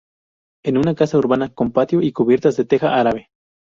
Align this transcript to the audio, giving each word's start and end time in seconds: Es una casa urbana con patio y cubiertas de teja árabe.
Es 0.65 0.73
una 0.75 0.95
casa 0.95 1.19
urbana 1.19 1.53
con 1.53 1.71
patio 1.73 2.01
y 2.01 2.11
cubiertas 2.11 2.57
de 2.57 2.65
teja 2.65 2.95
árabe. 2.99 3.29